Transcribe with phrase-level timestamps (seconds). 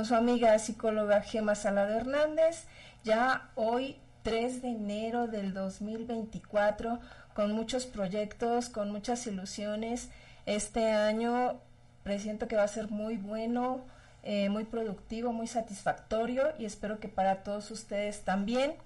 [0.00, 2.64] con su amiga psicóloga Gema Salado Hernández.
[3.04, 7.00] Ya hoy 3 de enero del 2024
[7.34, 10.08] con muchos proyectos, con muchas ilusiones.
[10.46, 11.60] Este año
[12.02, 13.82] presiento que va a ser muy bueno,
[14.22, 18.76] eh, muy productivo, muy satisfactorio y espero que para todos ustedes también.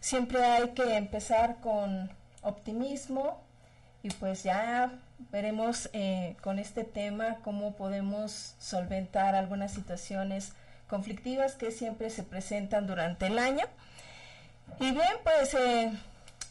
[0.00, 2.10] Siempre hay que empezar con
[2.42, 3.40] optimismo
[4.02, 4.92] y pues ya
[5.30, 10.52] veremos eh, con este tema cómo podemos solventar algunas situaciones
[10.88, 13.64] conflictivas que siempre se presentan durante el año.
[14.80, 15.92] Y bien, pues eh,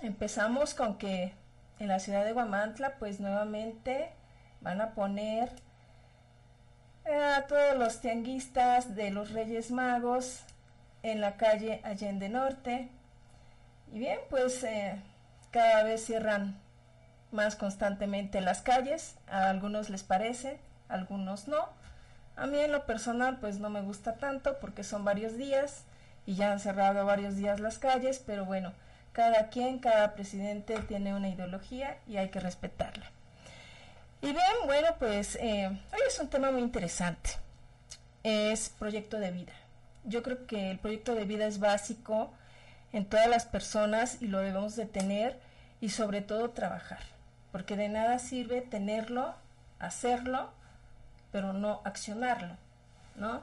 [0.01, 1.33] empezamos con que
[1.79, 4.11] en la ciudad de Guamantla, pues nuevamente
[4.61, 5.49] van a poner
[7.05, 10.41] a todos los tianguistas de los Reyes Magos
[11.03, 12.89] en la calle Allende Norte.
[13.91, 15.01] Y bien, pues eh,
[15.51, 16.59] cada vez cierran
[17.31, 21.69] más constantemente las calles, a algunos les parece, a algunos no.
[22.35, 25.83] A mí en lo personal pues no me gusta tanto porque son varios días
[26.25, 28.73] y ya han cerrado varios días las calles, pero bueno,
[29.13, 33.05] cada quien, cada presidente tiene una ideología y hay que respetarla.
[34.21, 37.31] Y bien, bueno, pues eh, hoy es un tema muy interesante.
[38.23, 39.53] Es proyecto de vida.
[40.03, 42.31] Yo creo que el proyecto de vida es básico
[42.93, 45.39] en todas las personas y lo debemos de tener
[45.79, 46.99] y sobre todo trabajar
[47.51, 49.33] porque de nada sirve tenerlo,
[49.79, 50.49] hacerlo,
[51.31, 52.55] pero no accionarlo,
[53.15, 53.41] ¿no?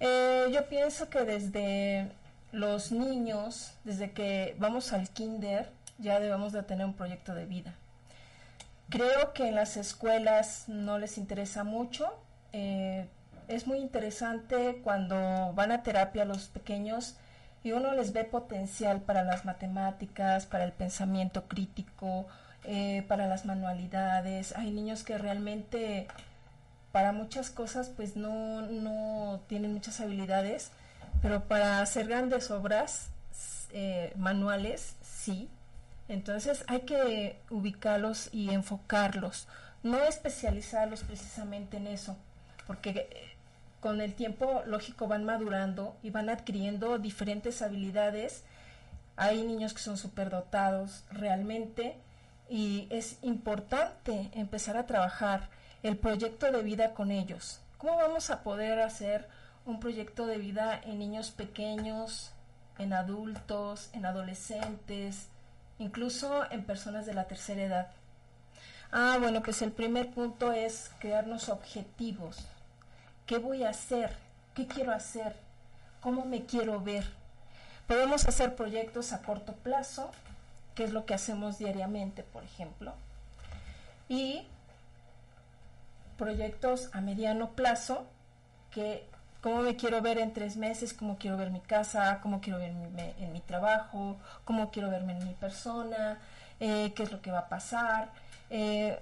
[0.00, 2.10] Eh, yo pienso que desde
[2.52, 7.74] los niños, desde que vamos al kinder, ya debemos de tener un proyecto de vida.
[8.88, 12.12] Creo que en las escuelas no les interesa mucho.
[12.52, 13.06] Eh,
[13.48, 17.16] es muy interesante cuando van a terapia los pequeños
[17.62, 22.26] y uno les ve potencial para las matemáticas, para el pensamiento crítico,
[22.64, 24.54] eh, para las manualidades.
[24.56, 26.06] Hay niños que realmente
[26.92, 30.70] para muchas cosas pues no, no tienen muchas habilidades,
[31.22, 33.08] pero para hacer grandes obras
[33.72, 35.48] eh, manuales sí.
[36.08, 39.46] Entonces hay que ubicarlos y enfocarlos,
[39.82, 42.16] no especializarlos precisamente en eso,
[42.66, 43.30] porque eh,
[43.80, 48.42] con el tiempo lógico van madurando y van adquiriendo diferentes habilidades.
[49.16, 51.96] Hay niños que son superdotados realmente
[52.50, 55.48] y es importante empezar a trabajar
[55.84, 57.60] el proyecto de vida con ellos.
[57.78, 59.28] ¿Cómo vamos a poder hacer
[59.64, 62.32] un proyecto de vida en niños pequeños,
[62.78, 65.28] en adultos, en adolescentes,
[65.78, 67.90] incluso en personas de la tercera edad?
[68.90, 72.36] Ah, bueno, pues el primer punto es crearnos objetivos.
[73.26, 74.16] ¿Qué voy a hacer?
[74.54, 75.36] ¿Qué quiero hacer?
[76.00, 77.04] ¿Cómo me quiero ver?
[77.86, 80.10] Podemos hacer proyectos a corto plazo,
[80.74, 82.94] que es lo que hacemos diariamente, por ejemplo,
[84.08, 84.46] y
[86.16, 88.06] proyectos a mediano plazo,
[88.70, 89.06] que
[89.40, 93.14] cómo me quiero ver en tres meses, cómo quiero ver mi casa, cómo quiero verme
[93.18, 96.18] en mi trabajo, cómo quiero verme en mi persona,
[96.60, 98.10] eh, qué es lo que va a pasar,
[98.50, 98.98] eh,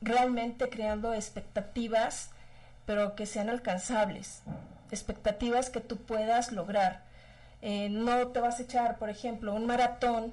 [0.00, 2.30] realmente creando expectativas,
[2.86, 4.42] pero que sean alcanzables,
[4.90, 7.02] expectativas que tú puedas lograr.
[7.60, 10.32] Eh, no te vas a echar, por ejemplo, un maratón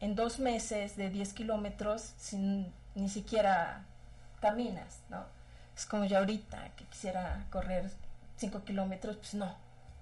[0.00, 3.84] en dos meses de 10 kilómetros sin ni siquiera
[4.40, 5.24] caminas, ¿no?
[5.76, 7.90] Es como yo ahorita que quisiera correr
[8.36, 9.54] 5 kilómetros, pues no,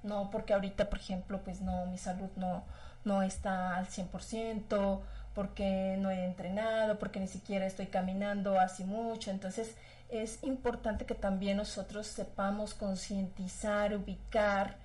[0.03, 2.65] no, porque ahorita, por ejemplo, pues no, mi salud no,
[3.05, 5.01] no está al 100%,
[5.35, 9.75] porque no he entrenado, porque ni siquiera estoy caminando así mucho, entonces
[10.09, 14.77] es importante que también nosotros sepamos concientizar, ubicar,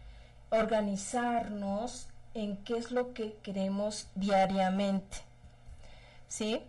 [0.50, 5.18] organizarnos en qué es lo que queremos diariamente.
[6.28, 6.62] ¿Sí?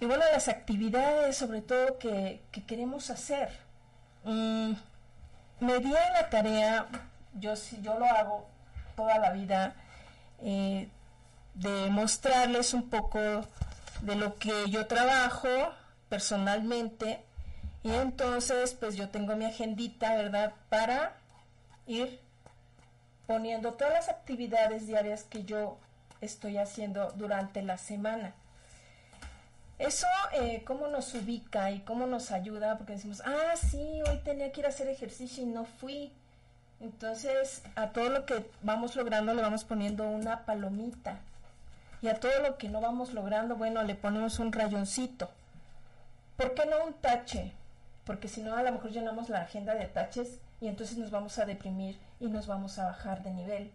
[0.00, 3.50] Y bueno, las actividades sobre todo que, queremos hacer.
[4.24, 4.72] Mm,
[5.60, 6.86] me di la tarea,
[7.34, 8.48] yo, yo lo hago
[8.96, 9.74] toda la vida,
[10.42, 10.88] eh,
[11.54, 13.18] de mostrarles un poco
[14.02, 15.48] de lo que yo trabajo
[16.08, 17.24] personalmente
[17.82, 20.52] y entonces pues yo tengo mi agendita, ¿verdad?
[20.68, 21.16] Para
[21.86, 22.20] ir
[23.26, 25.78] poniendo todas las actividades diarias que yo
[26.20, 28.34] estoy haciendo durante la semana.
[29.78, 34.52] Eso, eh, cómo nos ubica y cómo nos ayuda, porque decimos, ah, sí, hoy tenía
[34.52, 36.12] que ir a hacer ejercicio y no fui.
[36.80, 41.18] Entonces, a todo lo que vamos logrando le vamos poniendo una palomita.
[42.02, 45.30] Y a todo lo que no vamos logrando, bueno, le ponemos un rayoncito.
[46.36, 47.52] ¿Por qué no un tache?
[48.04, 51.38] Porque si no, a lo mejor llenamos la agenda de taches y entonces nos vamos
[51.38, 53.70] a deprimir y nos vamos a bajar de nivel.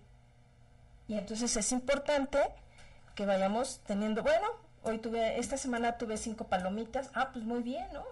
[1.08, 2.39] Y entonces es importante
[3.13, 4.48] que vayamos teniendo, bueno,
[4.81, 8.03] hoy tuve, esta semana tuve cinco palomitas, ah, pues muy bien, ¿no?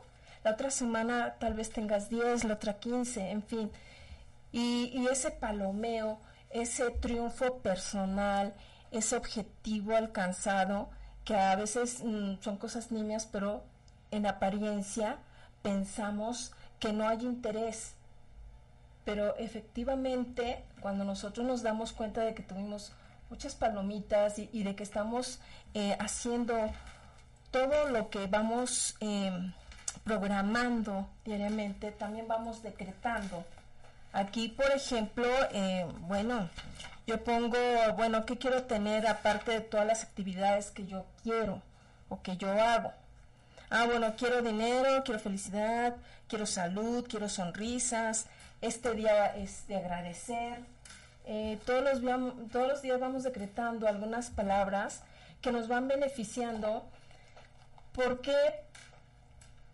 [0.44, 3.72] la otra semana tal vez tengas 10, la otra 15, en fin.
[4.52, 6.20] Y, y ese palomeo,
[6.52, 8.54] ese triunfo personal,
[8.92, 10.92] ese objetivo alcanzado,
[11.26, 13.64] que a veces mm, son cosas niñas, pero
[14.12, 15.18] en apariencia
[15.64, 17.97] pensamos que no hay interés.
[19.08, 22.92] Pero efectivamente, cuando nosotros nos damos cuenta de que tuvimos
[23.30, 25.40] muchas palomitas y, de que estamos
[25.74, 26.54] eh, haciendo
[27.50, 29.54] todo lo que vamos em,
[30.04, 33.46] programando diariamente, también vamos decretando.
[34.12, 36.50] Aquí, por ejemplo, eh, bueno,
[37.06, 37.58] yo pongo,
[37.96, 41.62] bueno, ¿qué quiero tener aparte de todas las actividades que yo quiero
[42.10, 42.92] o que yo hago?
[43.70, 45.96] Ah, bueno, quiero dinero, quiero felicidad,
[46.28, 48.28] quiero salud, quiero sonrisas.
[48.62, 50.60] Este día es de agradecer.
[51.26, 55.02] Eh, todos, los, todos los días vamos decretando algunas palabras
[55.42, 56.86] que nos van beneficiando.
[57.94, 58.38] ¿Por qué?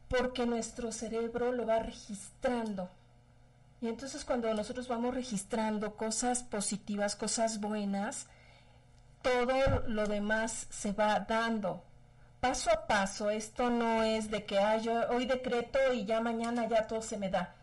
[0.08, 2.90] Porque nuestro cerebro lo va registrando.
[3.82, 8.28] Y entonces cuando nosotros vamos registrando cosas positivas, cosas buenas,
[9.22, 11.84] todo lo demás se va dando
[12.44, 13.30] paso a paso.
[13.30, 14.78] Esto no es de que ah,
[15.10, 17.56] hoy decreto y ya mañana ya todo se me da.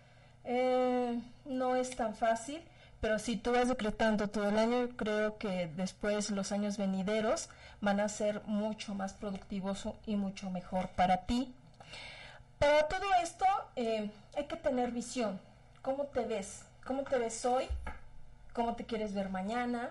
[0.52, 2.60] Eh, no es tan fácil,
[3.00, 7.48] pero si tú vas decretando todo el año, creo que después los años venideros
[7.80, 11.54] van a ser mucho más productivos y mucho mejor para ti.
[12.58, 13.44] Para todo esto
[13.76, 15.38] eh, hay que tener visión.
[15.82, 16.62] ¿Cómo te ves?
[16.84, 17.66] ¿Cómo te ves hoy?
[18.52, 19.90] ¿Cómo te quieres ver mañana?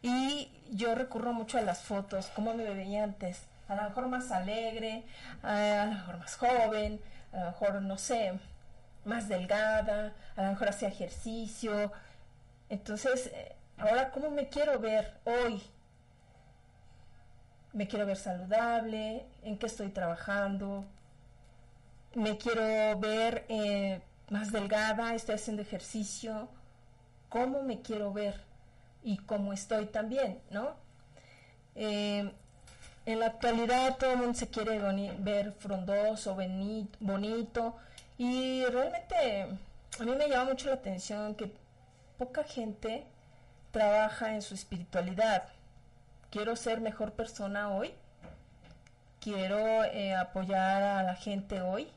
[0.00, 4.30] Y yo recurro mucho a las fotos, cómo me veía antes a lo mejor más
[4.30, 5.04] alegre,
[5.42, 7.02] a lo mejor más joven,
[7.34, 8.40] a lo mejor, no sé,
[9.04, 11.92] más delgada, a lo mejor hacía ejercicio.
[12.68, 15.62] Entonces, eh, ahora, ¿cómo me quiero ver hoy?
[17.72, 20.84] Me quiero ver saludable, en qué estoy trabajando,
[22.14, 26.48] me quiero ver eh, más delgada, estoy haciendo ejercicio,
[27.28, 28.40] cómo me quiero ver
[29.04, 30.74] y cómo estoy también, ¿no?
[31.76, 32.32] Eh,
[33.06, 34.78] en la actualidad todo el mundo se quiere
[35.18, 36.36] ver frondoso,
[37.00, 37.76] bonito
[38.20, 39.46] y realmente
[39.98, 41.54] a mí me llama mucho la atención que
[42.18, 43.06] poca gente
[43.70, 45.44] trabaja en su espiritualidad.
[46.28, 47.94] Quiero ser mejor persona hoy,
[49.20, 51.90] quiero eh, apoyar a la gente hoy,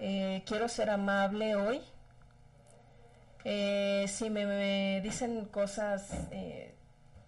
[0.00, 1.80] eh, quiero ser amable hoy.
[3.44, 6.10] Eh, si me, dicen cosas,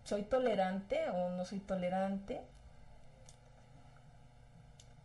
[0.02, 2.42] soy tolerante o no soy tolerante,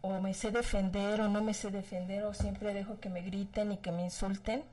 [0.01, 3.72] o me sé defender o no me sé defender o siempre dejo que me griten
[3.72, 4.63] y que me insulten.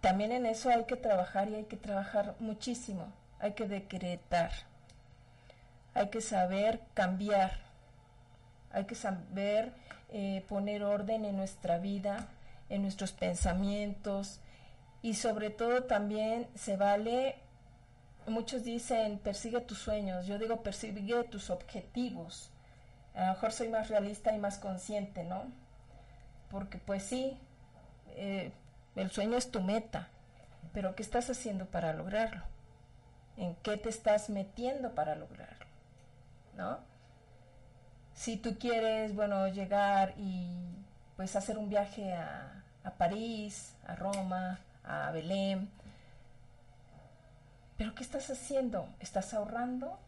[0.00, 3.12] También en eso hay que trabajar y hay que trabajar muchísimo.
[3.38, 4.50] Hay que decretar.
[5.94, 7.58] Hay que saber cambiar.
[8.70, 9.72] Hay que saber
[10.10, 12.28] eh, poner orden en nuestra vida,
[12.68, 14.40] en nuestros pensamientos
[15.02, 17.36] y sobre todo también se vale,
[18.26, 22.50] muchos dicen persigue tus sueños, yo digo persigue tus objetivos
[23.16, 25.44] a lo mejor soy más realista y más consciente, ¿no?
[26.50, 27.38] Porque pues sí,
[28.10, 28.52] eh,
[28.94, 30.08] el sueño es tu meta,
[30.72, 32.42] pero ¿qué estás haciendo para lograrlo?
[33.36, 35.66] ¿En qué te estás metiendo para lograrlo?
[36.56, 36.78] ¿No?
[38.14, 40.48] Si tú quieres, bueno, llegar y
[41.16, 45.70] pues hacer un viaje a, a París, a Roma, a Belén,
[47.76, 48.88] pero ¿qué estás haciendo?
[49.00, 49.98] ¿Estás ahorrando?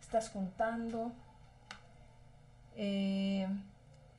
[0.00, 1.12] ¿Estás juntando?
[2.76, 3.46] Eh,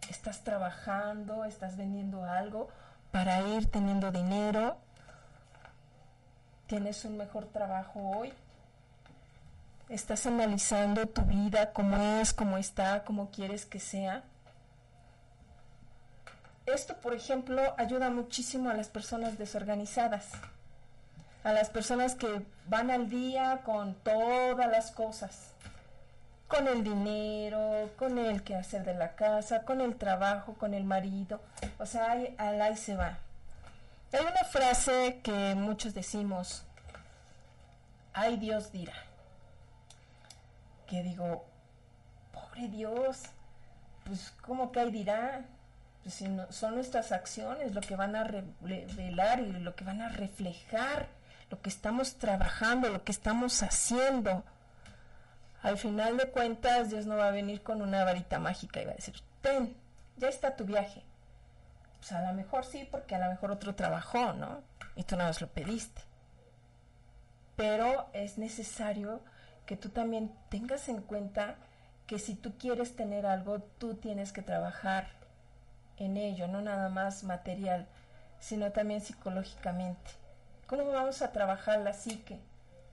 [0.10, 2.70] estás trabajando, estás vendiendo algo
[3.12, 4.78] para ir teniendo dinero,
[6.68, 8.34] tienes un mejor trabajo hoy,
[9.90, 14.24] estás analizando tu vida, cómo es, cómo está, cómo quieres que sea.
[16.66, 20.30] Esto, por ejemplo, ayuda muchísimo a las personas desorganizadas,
[21.44, 25.56] a las personas que van al día con todas las cosas
[26.48, 31.42] con el dinero, con el quehacer de la casa, con el trabajo, con el marido.
[31.80, 33.18] O sea, ahí, ahí se va.
[34.14, 36.64] Hay una frase que muchos decimos,
[38.14, 38.94] ay Dios dirá.
[40.88, 41.46] Que digo,
[42.32, 43.24] pobre Dios,
[44.04, 45.46] pues ¿cómo que hay dirá?
[46.04, 50.02] Pues si no, son nuestras acciones lo que van a revelar y lo que van
[50.02, 51.08] a reflejar
[51.50, 54.44] lo que estamos trabajando, lo que estamos haciendo.
[55.66, 58.92] Al final de cuentas, Dios no va a venir con una varita mágica y va
[58.92, 59.76] a decir, ten,
[60.16, 61.02] ya está tu viaje.
[61.98, 64.62] Pues a lo mejor sí, porque a lo mejor otro trabajó, ¿no?
[64.96, 66.04] Y tú nada más lo pediste.
[67.56, 69.22] Pero es necesario
[69.66, 71.56] que tú también tengas en cuenta
[72.06, 75.08] que si tú quieres tener algo, tú tienes que trabajar
[75.98, 77.88] en ello, no nada más material,
[78.40, 80.12] sino también psicológicamente.
[80.68, 82.40] ¿Cómo vamos a trabajar la psique?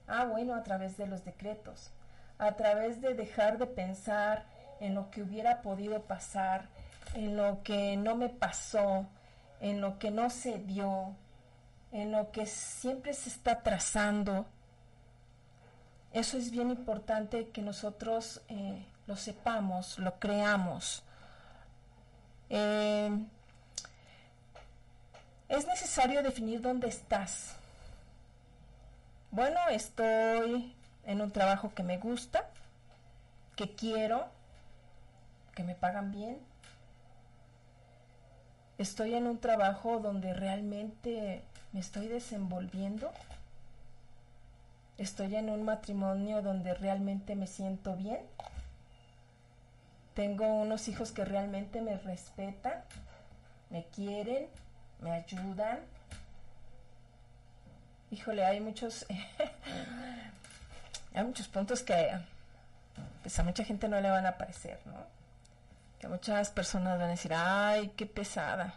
[0.07, 1.91] Ah, bueno, a través de los decretos,
[2.43, 4.45] a través de dejar de pensar
[4.81, 6.67] en lo que hubiera podido pasar,
[7.15, 9.07] en lo que no me pasó,
[9.61, 11.15] en lo que no se dio,
[11.93, 14.45] en lo que siempre se está trazando.
[16.13, 21.05] Eso es bien importante que nosotros eh, lo sepamos, lo creamos.
[22.51, 23.25] Eh,
[25.49, 27.55] es necesario definir dónde estás.
[29.31, 32.49] Bueno, estoy en un trabajo que me gusta,
[33.57, 34.27] que quiero,
[35.55, 36.39] que me pagan bien.
[38.79, 41.43] Estoy en un trabajo donde realmente
[41.73, 43.13] me estoy desenvolviendo.
[44.99, 48.21] Estoy en un matrimonio donde realmente me siento bien.
[50.15, 52.85] Tengo unos hijos que realmente me respetan,
[53.71, 54.47] me quieren,
[55.01, 55.81] me ayudan.
[58.11, 59.07] Híjole, hay muchos
[61.14, 62.19] hay muchos puntos que
[63.23, 65.07] pues a mucha gente no le van a parecer, ¿no?
[66.00, 68.75] Que muchas personas van a decir, "Ay, qué pesada."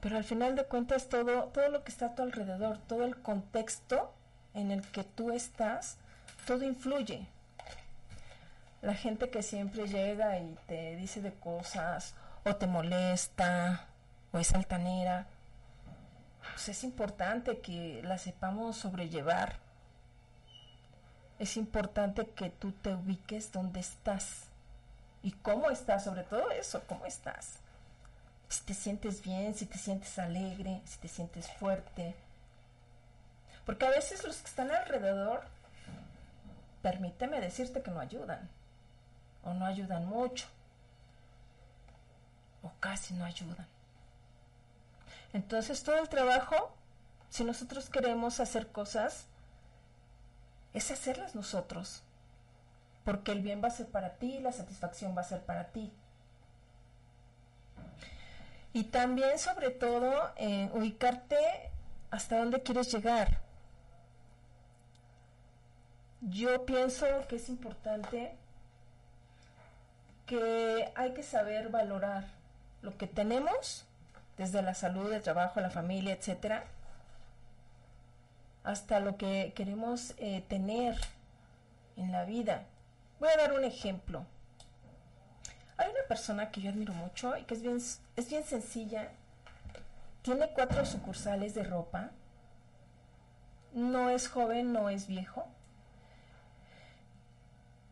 [0.00, 3.20] Pero al final de cuentas todo todo lo que está a tu alrededor, todo el
[3.20, 4.12] contexto
[4.54, 5.96] en el que tú estás,
[6.46, 7.26] todo influye.
[8.82, 12.14] La gente que siempre llega y te dice de cosas
[12.44, 13.86] o te molesta
[14.32, 15.26] o es altanera,
[16.52, 19.56] pues es importante que la sepamos sobrellevar.
[21.38, 24.44] Es importante que tú te ubiques donde estás
[25.22, 27.58] y cómo estás, sobre todo eso, cómo estás.
[28.48, 32.14] Si te sientes bien, si te sientes alegre, si te sientes fuerte.
[33.66, 35.42] Porque a veces los que están alrededor,
[36.82, 38.48] permíteme decirte que no ayudan
[39.44, 40.46] o no ayudan mucho
[42.62, 43.66] o casi no ayudan.
[45.32, 46.72] Entonces todo el trabajo,
[47.30, 49.26] si nosotros queremos hacer cosas,
[50.78, 52.02] es hacerlas nosotros,
[53.04, 55.92] porque el bien va a ser para ti, la satisfacción va a ser para ti.
[58.72, 61.36] Y también, sobre todo, eh, ubicarte
[62.10, 63.40] hasta dónde quieres llegar.
[66.20, 68.36] Yo pienso que es importante
[70.26, 72.26] que hay que saber valorar
[72.82, 73.84] lo que tenemos,
[74.36, 76.64] desde la salud, el trabajo, la familia, etcétera,
[78.68, 80.94] hasta lo que queremos eh, tener
[81.96, 82.64] en la vida.
[83.18, 84.26] Voy a dar un ejemplo.
[85.78, 89.08] Hay una persona que yo admiro mucho y que es bien, es bien sencilla.
[90.20, 92.10] Tiene cuatro sucursales de ropa.
[93.72, 95.46] No es joven, no es viejo.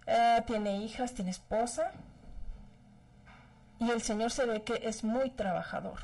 [0.07, 1.91] Eh, tiene hijas, tiene esposa.
[3.79, 6.01] Y el Señor se ve que es muy trabajador.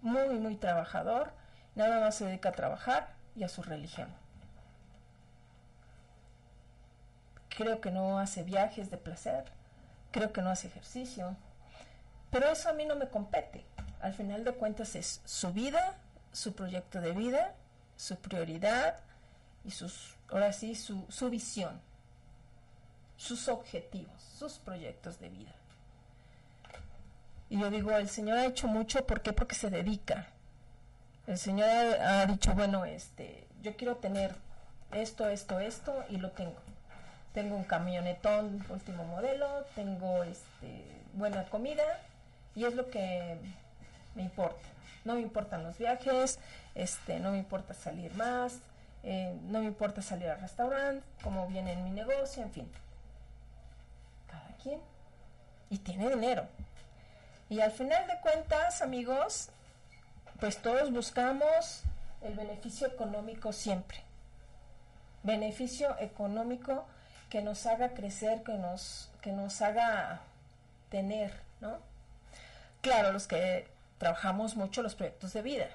[0.00, 1.34] Muy, muy trabajador.
[1.74, 4.08] Nada más se dedica a trabajar y a su religión.
[7.48, 9.44] Creo que no hace viajes de placer.
[10.10, 11.36] Creo que no hace ejercicio.
[12.30, 13.64] Pero eso a mí no me compete.
[14.00, 15.96] Al final de cuentas es su vida,
[16.32, 17.54] su proyecto de vida,
[17.96, 18.96] su prioridad
[19.64, 21.80] y sus, ahora sí, su, su visión,
[23.16, 25.52] sus objetivos, sus proyectos de vida.
[27.50, 29.32] Y yo digo, el Señor ha hecho mucho, ¿por qué?
[29.32, 30.28] Porque se dedica.
[31.30, 34.34] El Señor ha, dicho, bueno, este, yo quiero tener
[34.90, 36.56] esto, esto, esto, y lo tengo.
[37.32, 41.84] Tengo un camionetón último modelo, tengo este, buena comida,
[42.56, 43.38] y es lo que
[44.16, 44.66] me importa.
[45.04, 46.40] No me importan los viajes,
[46.74, 48.58] este, no me importa salir más,
[49.04, 52.68] eh, no me importa salir al restaurante, como viene en mi negocio, en fin.
[54.26, 54.80] Cada quien.
[55.70, 56.48] Y tiene dinero.
[57.48, 59.50] Y al final de cuentas, amigos,
[60.40, 61.82] pues todos buscamos
[62.22, 63.98] el beneficio económico siempre.
[65.22, 66.86] Beneficio económico
[67.28, 70.20] que nos haga crecer, que nos, que nos haga
[70.88, 71.78] tener, ¿no?
[72.80, 75.68] Claro, los que trabajamos mucho los proyectos de vida.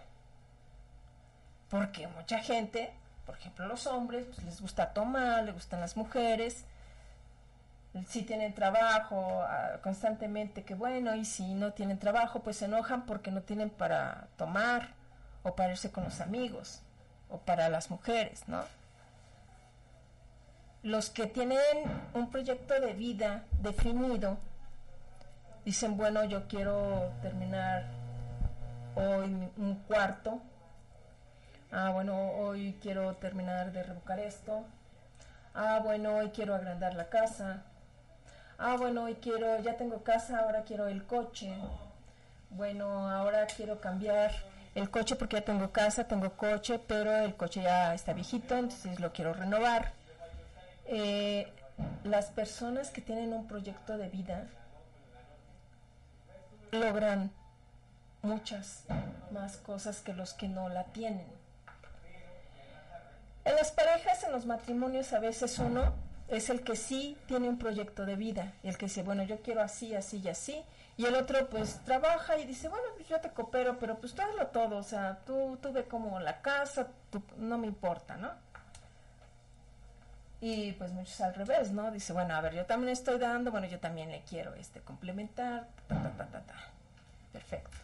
[1.69, 2.91] Porque mucha gente,
[3.25, 6.65] por ejemplo los hombres, pues les gusta tomar, les gustan las mujeres,
[8.03, 13.05] si tienen trabajo ah, constantemente, que bueno, y si no tienen trabajo, pues se enojan
[13.05, 14.89] porque no tienen para tomar
[15.43, 16.81] o para irse con los amigos
[17.29, 18.63] o para las mujeres, ¿no?
[20.83, 21.59] Los que tienen
[22.13, 24.37] un proyecto de vida definido,
[25.63, 27.85] dicen, bueno, yo quiero terminar
[28.95, 30.41] hoy un cuarto,
[31.71, 34.65] ah, bueno, hoy quiero terminar de revocar esto,
[35.53, 37.63] ah, bueno, hoy quiero agrandar la casa,
[38.57, 41.53] ah, bueno, hoy quiero, ya tengo casa, ahora quiero el coche.
[42.49, 44.31] bueno, ahora quiero cambiar
[44.75, 48.99] el coche porque ya tengo casa, tengo coche, pero el coche ya está viejito, entonces
[48.99, 49.93] lo quiero renovar.
[50.85, 51.51] Eh,
[52.03, 54.47] las personas que tienen un proyecto de vida
[56.71, 57.31] logran
[58.21, 58.83] muchas
[59.31, 61.27] más cosas que los que no la tienen.
[63.45, 65.93] En las parejas, en los matrimonios, a veces uno
[66.27, 69.61] es el que sí tiene un proyecto de vida, el que dice, bueno, yo quiero
[69.61, 70.63] así, así y así,
[70.97, 74.21] y el otro pues trabaja y dice, bueno, pues yo te coopero, pero pues tú
[74.21, 76.87] hazlo todo, o sea, tú, tú como la casa,
[77.37, 78.31] no me importa, ¿no?
[80.41, 81.91] Y pues muchos al revés, ¿no?
[81.91, 85.67] Dice, bueno, a ver, yo también estoy dando, bueno, yo también le quiero este complementar,
[85.87, 86.55] ta, ta, ta, ta, ta.
[87.33, 87.77] Perfecto.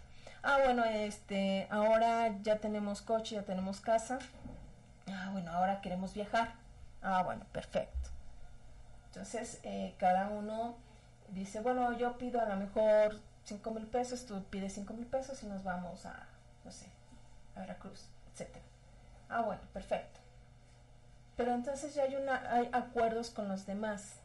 [0.43, 4.19] Ah, bueno, este, ahora ya tenemos coche, ya tenemos casa.
[5.07, 6.53] Ah, bueno, ahora queremos viajar.
[7.01, 8.10] Ah, bueno, perfecto.
[9.11, 10.77] Entonces, eh, cada uno
[11.31, 15.43] dice, bueno, yo pido a lo mejor 5 mil pesos, tú pides 5 mil pesos
[15.43, 16.27] y nos vamos a,
[16.63, 16.87] no sé,
[17.55, 18.63] a Veracruz, etcétera.
[19.27, 20.21] Ah, bueno, perfecto.
[21.35, 24.15] Pero entonces ya hay, una, hay acuerdos con los demás.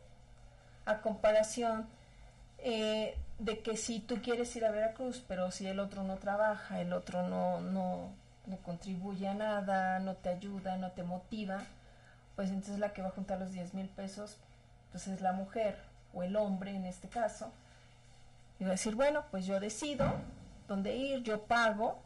[0.85, 1.89] A comparación
[2.59, 6.81] eh, de que si tú quieres ir a Veracruz, pero si el otro no trabaja,
[6.81, 8.13] el otro no, no,
[8.47, 11.59] no contribuye a nada, no te ayuda, no te motiva,
[12.37, 14.39] pues entonces la que va a juntar los 10 mil pesos,
[14.97, 15.77] pues es la mujer
[16.15, 17.53] o el hombre en este caso.
[18.63, 20.11] Va a decir, bueno, pues yo decido
[20.69, 22.01] dónde ir, yo pago,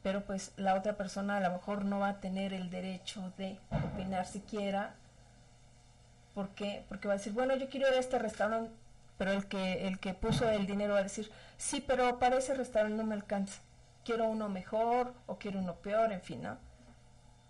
[0.00, 3.58] pero pues la otra persona a lo mejor no va a tener el derecho de
[3.72, 4.94] opinar siquiera.
[6.32, 6.84] ¿Por qué?
[6.88, 8.70] Porque va a decir, bueno, yo quiero ir a este restaurante,
[9.18, 12.54] pero el que, el que puso el dinero va a decir, sí, pero para ese
[12.54, 13.60] restaurante no me alcanza.
[14.04, 16.56] Quiero uno mejor o quiero uno peor, en fin, ¿no?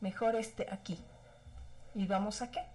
[0.01, 0.99] Mejor este aquí.
[1.95, 2.74] ¿Y vamos a qué?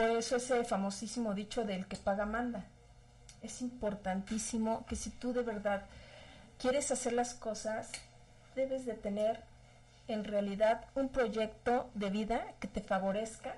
[0.00, 2.64] Por eso ese famosísimo dicho del que paga manda.
[3.42, 5.82] Es importantísimo que si tú de verdad
[6.58, 7.92] quieres hacer las cosas,
[8.54, 9.42] debes de tener
[10.08, 13.56] en realidad un proyecto de vida que te favorezca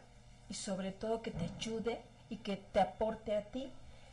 [0.49, 3.71] y sobre todo que te ayude y que te aporte a ti.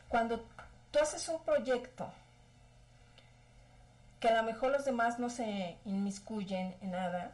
[0.08, 0.46] Cuando
[0.92, 2.12] tú haces un proyecto
[4.20, 7.32] que a lo mejor los demás no se inmiscuyen en nada,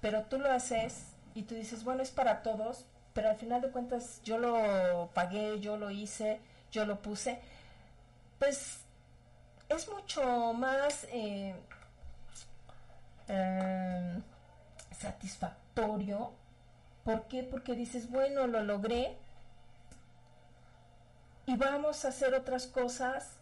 [0.00, 3.70] pero tú lo haces y tú dices, bueno, es para todos, pero al final de
[3.70, 6.40] cuentas yo lo pagué, yo lo hice,
[6.72, 7.40] yo lo puse,
[8.38, 8.80] pues
[9.68, 11.54] es mucho más eh,
[13.28, 14.20] eh,
[14.90, 16.32] satisfactorio.
[17.04, 17.44] ¿Por qué?
[17.44, 19.16] Porque dices, bueno, lo logré
[21.46, 23.36] y vamos a hacer otras cosas,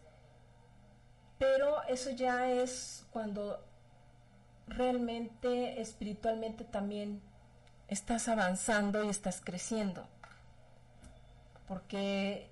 [1.38, 3.64] pero eso ya es cuando
[4.66, 7.22] realmente espiritualmente también
[7.92, 10.06] estás avanzando y estás creciendo.
[11.68, 12.48] Porque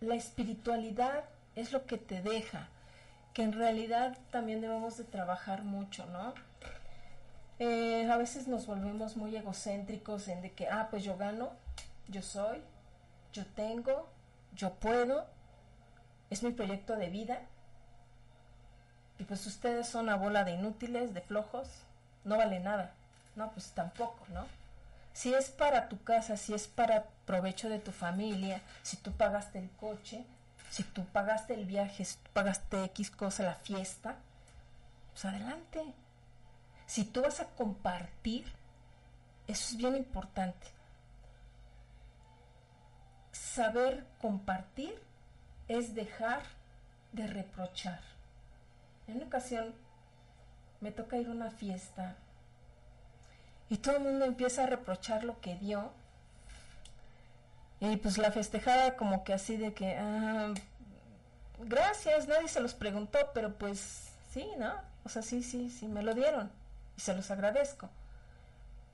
[0.00, 1.24] la espiritualidad
[1.56, 2.68] es lo que te deja,
[3.32, 6.34] que en realidad también debemos de trabajar mucho, ¿no?
[7.58, 11.52] Eh, a veces nos volvemos muy egocéntricos en de que, ah, pues yo gano,
[12.08, 12.60] yo soy,
[13.32, 14.08] yo tengo,
[14.54, 15.26] yo puedo,
[16.30, 17.40] es mi proyecto de vida.
[19.18, 21.84] Y pues ustedes son una bola de inútiles, de flojos,
[22.24, 22.92] no vale nada.
[23.36, 24.46] No, pues tampoco, ¿no?
[25.12, 29.58] Si es para tu casa, si es para provecho de tu familia, si tú pagaste
[29.58, 30.24] el coche,
[30.70, 34.16] si tú pagaste el viaje, si tú pagaste X cosa, la fiesta,
[35.12, 35.84] pues adelante.
[36.86, 38.44] Si tú vas a compartir,
[39.46, 40.66] eso es bien importante.
[43.30, 45.00] Saber compartir
[45.68, 46.42] es dejar
[47.12, 48.00] de reprochar.
[49.06, 49.74] En una ocasión
[50.80, 52.16] me toca ir a una fiesta
[53.74, 55.90] y todo el mundo empieza a reprochar lo que dio
[57.80, 60.54] y pues la festejada como que así de que, ah,
[61.58, 64.74] gracias, nadie se los preguntó, pero pues sí, ¿no?
[65.04, 66.52] O sea, sí, sí, sí, me lo dieron
[66.96, 67.90] y se los agradezco.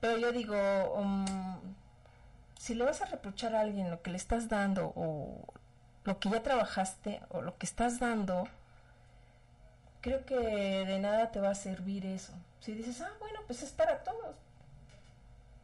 [0.00, 0.56] Pero yo digo,
[0.94, 1.26] um,
[2.58, 5.44] si le vas a reprochar a alguien lo que le estás dando o
[6.04, 8.48] lo que ya trabajaste o lo que estás dando,
[10.00, 12.32] creo que de nada te va a servir eso.
[12.60, 14.36] Si dices, ah, bueno, pues es para todos.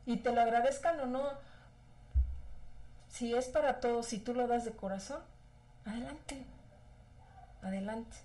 [0.07, 1.33] Y te lo agradezcan o no,
[3.09, 5.21] si es para todos, si tú lo das de corazón,
[5.85, 6.45] adelante,
[7.62, 8.16] adelante.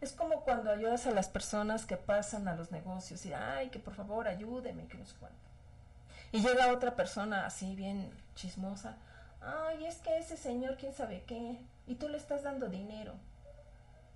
[0.00, 3.78] Es como cuando ayudas a las personas que pasan a los negocios y, ay, que
[3.78, 5.38] por favor ayúdeme, que no sé cuánto.
[6.32, 8.96] Y llega otra persona así bien chismosa,
[9.40, 13.14] ay, es que ese señor, quién sabe qué, y tú le estás dando dinero.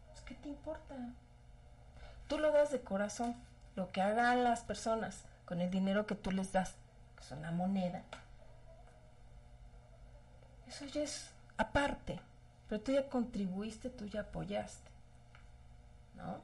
[0.08, 0.96] Pues, ¿qué te importa?
[2.26, 3.36] Tú lo das de corazón,
[3.76, 6.74] lo que hagan las personas con el dinero que tú les das,
[7.16, 8.02] que es una moneda,
[10.68, 12.20] eso ya es aparte.
[12.68, 14.90] pero tú ya contribuiste, tú ya apoyaste,
[16.16, 16.42] ¿no?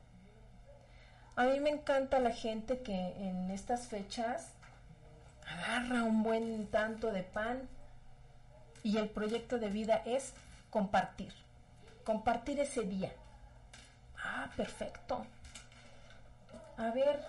[1.36, 4.52] A mí me encanta la gente que en estas fechas
[5.46, 7.68] agarra un buen tanto de pan
[8.82, 10.32] y el proyecto de vida es
[10.70, 11.34] compartir,
[12.04, 13.12] compartir ese día.
[14.16, 15.26] Ah, perfecto.
[16.78, 17.22] A ver,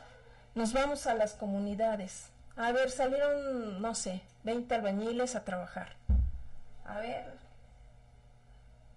[0.56, 2.30] nos vamos a las comunidades.
[2.56, 5.90] A ver, salieron, no sé, 20 albañiles a trabajar.
[6.86, 7.26] A ver,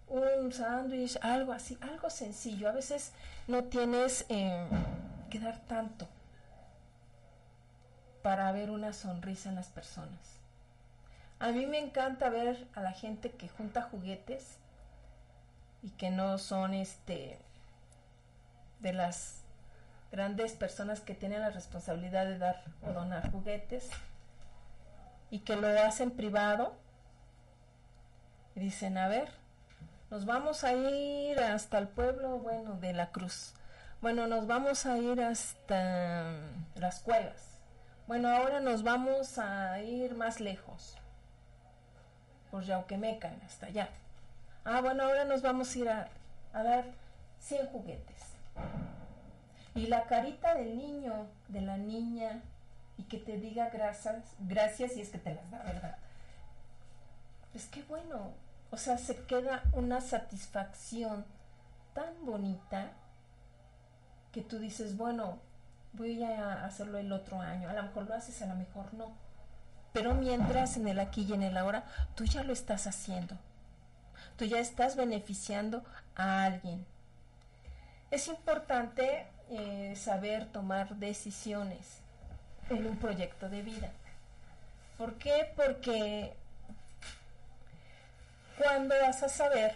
[0.06, 2.68] un sándwich, algo así, algo sencillo.
[2.68, 3.12] A veces
[3.48, 4.66] no tienes eh,
[5.30, 6.06] que dar tanto
[8.22, 10.38] para ver una sonrisa en las personas.
[11.40, 14.58] A mí me encanta ver a la gente que junta juguetes
[15.82, 17.38] y que no son este
[18.80, 19.37] de las
[20.10, 23.90] grandes personas que tienen la responsabilidad de dar o donar juguetes
[25.30, 26.74] y que lo hacen privado
[28.54, 29.30] dicen, a ver,
[30.10, 33.54] nos vamos a ir hasta el pueblo, bueno, de la Cruz.
[34.00, 36.32] Bueno, nos vamos a ir hasta
[36.74, 37.58] las cuevas.
[38.06, 40.96] Bueno, ahora nos vamos a ir más lejos,
[42.50, 43.90] por Yauquemeca, hasta allá.
[44.64, 46.08] Ah, bueno, ahora nos vamos a ir a,
[46.52, 46.84] a dar
[47.40, 48.34] 100 juguetes.
[49.78, 52.42] Y la carita del niño, de la niña,
[52.96, 55.96] y que te diga gracias, gracias y es que te las da, ¿verdad?
[57.52, 58.32] Pues qué bueno.
[58.72, 61.24] O sea, se queda una satisfacción
[61.94, 62.90] tan bonita
[64.32, 65.38] que tú dices, bueno,
[65.92, 67.70] voy a hacerlo el otro año.
[67.70, 69.12] A lo mejor lo haces, a lo mejor no.
[69.92, 71.84] Pero mientras en el aquí y en el ahora,
[72.16, 73.36] tú ya lo estás haciendo.
[74.36, 75.84] Tú ya estás beneficiando
[76.16, 76.84] a alguien.
[78.10, 82.00] Es importante eh, saber tomar decisiones
[82.70, 83.90] en un proyecto de vida.
[84.96, 85.52] ¿Por qué?
[85.56, 86.34] Porque
[88.58, 89.72] cuando vas a saber,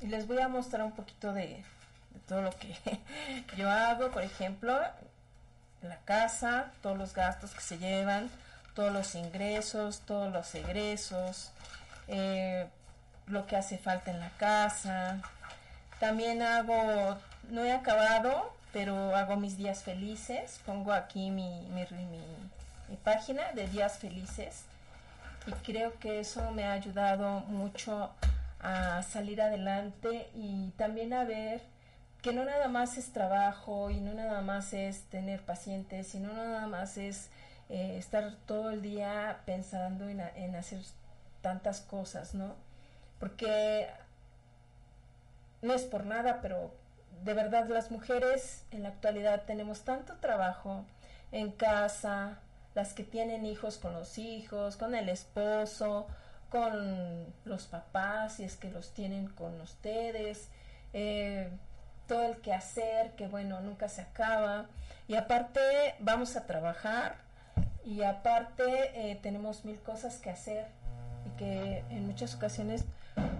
[0.00, 1.64] y les voy a mostrar un poquito de,
[2.26, 2.74] todo lo que
[3.56, 4.80] yo hago, por ejemplo,
[5.82, 8.30] la casa, todos los gastos que se llevan,
[8.74, 11.50] todos los ingresos, todos los egresos,
[12.08, 12.68] eh,
[13.26, 15.20] lo que hace falta en la casa.
[15.98, 17.18] También hago,
[17.50, 20.60] no he acabado, pero hago mis días felices.
[20.64, 21.82] Pongo aquí mi, mi,
[22.88, 24.64] mi, página de días felices
[25.46, 28.10] y creo que eso me ha ayudado mucho
[28.60, 31.62] a salir adelante y también a ver
[32.20, 36.66] que no nada más es trabajo y no nada más es tener pacientes, sino nada
[36.66, 37.30] más es
[37.70, 40.80] eh, estar todo el día pensando en, en hacer
[41.40, 42.54] tantas cosas, ¿no?
[43.18, 43.88] Porque
[45.62, 46.74] no es por nada, pero
[47.24, 50.84] de verdad las mujeres en la actualidad tenemos tanto trabajo
[51.32, 52.38] en casa,
[52.74, 56.06] las que tienen hijos con los hijos, con el esposo,
[56.50, 60.48] con los papás, si es que los tienen con ustedes,
[60.92, 61.50] eh,
[62.06, 64.66] todo el que hacer, que bueno, nunca se acaba.
[65.06, 65.60] Y aparte
[66.00, 67.16] vamos a trabajar
[67.84, 70.66] y aparte eh, tenemos mil cosas que hacer
[71.26, 72.84] y que en muchas ocasiones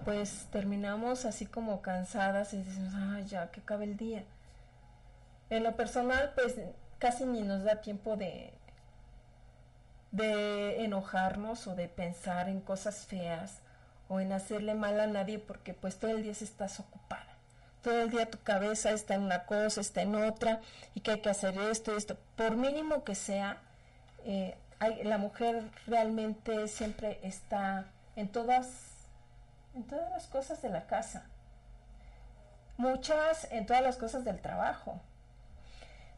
[0.05, 4.25] pues terminamos así como cansadas y decimos, ay, ya, que acabe el día.
[5.51, 6.57] En lo personal, pues
[6.99, 8.53] casi ni nos da tiempo de,
[10.13, 13.61] de enojarnos o de pensar en cosas feas
[14.09, 17.27] o en hacerle mal a nadie porque pues todo el día estás ocupada.
[17.83, 20.61] Todo el día tu cabeza está en una cosa, está en otra
[20.95, 22.19] y que hay que hacer esto, esto.
[22.37, 23.59] Por mínimo que sea,
[24.25, 28.91] eh, hay, la mujer realmente siempre está en todas
[29.75, 31.27] en todas las cosas de la casa,
[32.77, 35.01] muchas en todas las cosas del trabajo.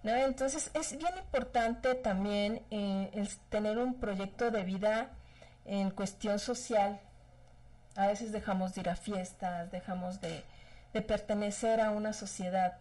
[0.03, 0.13] ¿no?
[0.13, 5.11] Entonces es bien importante también eh, tener un proyecto de vida
[5.65, 7.01] en cuestión social.
[7.97, 10.45] A veces dejamos de ir a fiestas, dejamos de,
[11.07, 12.77] pertenecer a una sociedad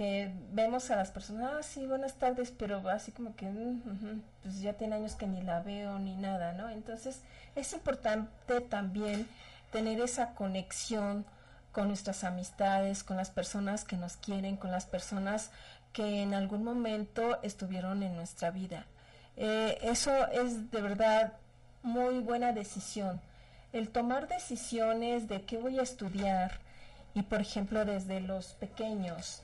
[0.00, 4.62] que vemos a las personas, ah, sí, buenas tardes, pero así como que, mm, pues
[4.62, 6.70] ya tiene años que ni la veo ni nada, ¿no?
[6.70, 7.20] Entonces
[7.54, 9.28] es importante también
[9.70, 11.26] tener esa conexión
[11.72, 15.50] con nuestras amistades, con las personas que nos quieren, con las personas
[15.92, 18.86] que en algún momento estuvieron en nuestra vida.
[19.36, 21.34] Eh, eso es de verdad
[21.82, 23.20] muy buena decisión.
[23.74, 26.52] El tomar decisiones de qué voy a estudiar
[27.12, 29.42] y por ejemplo desde los pequeños,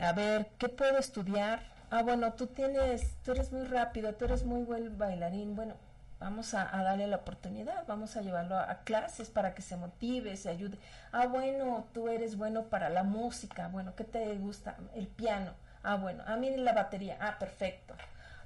[0.00, 1.60] a ver, ¿qué puedo estudiar?
[1.90, 5.56] Ah, bueno, tú tienes, tú eres muy rápido, tú eres muy buen bailarín.
[5.56, 5.74] Bueno,
[6.20, 10.50] vamos a, darle la oportunidad, vamos a llevarlo a, clases para que se motive, se
[10.50, 10.78] ayude.
[11.10, 14.76] Ah, bueno, tú eres bueno para la música, bueno, ¿qué te gusta?
[14.94, 15.52] El piano.
[15.82, 17.94] Ah, bueno, a mí la batería, ah, perfecto.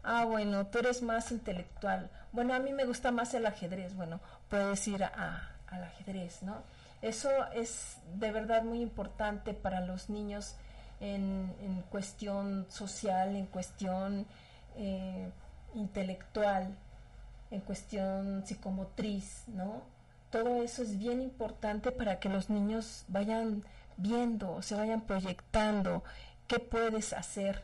[0.05, 2.11] Ah, bueno, tú eres más intelectual.
[2.33, 3.95] Bueno, a mí me gusta más el ajedrez.
[3.95, 6.63] Bueno, puedes ir a, al ajedrez, ¿no?
[7.03, 10.57] Eso es de verdad muy importante para los niños
[11.01, 14.27] en, cuestión social, en cuestión
[14.77, 15.31] eh,
[15.75, 16.77] intelectual,
[17.51, 19.83] en cuestión psicomotriz, ¿no?
[20.31, 23.63] Todo eso es bien importante para que los niños vayan
[23.97, 26.03] viendo, se vayan proyectando
[26.49, 27.63] qué puedes hacer.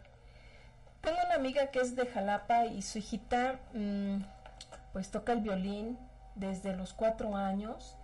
[1.01, 4.19] Tengo una amiga que es de Jalapa y su hijita mm,
[4.93, 5.99] pues toca el violín
[6.35, 7.97] desde los cuatro años,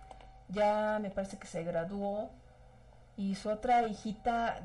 [0.49, 2.31] ya me parece que se graduó
[3.15, 4.61] y su otra hijita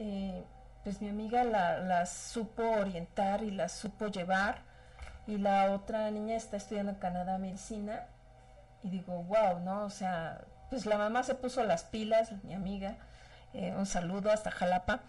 [0.00, 0.42] eh,
[0.82, 4.62] pues mi amiga la, supo orientar y la supo llevar
[5.26, 8.06] y la otra niña está estudiando en Canadá medicina
[8.82, 9.84] y digo, wow, ¿no?
[9.84, 12.96] O sea, pues la mamá se puso las pilas, mi amiga,
[13.52, 15.02] eh, un saludo hasta Jalapa,